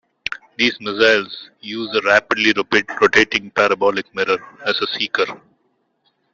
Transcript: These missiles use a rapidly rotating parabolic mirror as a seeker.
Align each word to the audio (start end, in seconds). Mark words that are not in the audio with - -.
These 0.57 0.79
missiles 0.81 1.51
use 1.59 1.95
a 1.95 2.01
rapidly 2.01 2.53
rotating 2.99 3.51
parabolic 3.51 4.07
mirror 4.15 4.43
as 4.65 4.75
a 4.81 4.87
seeker. 4.87 5.39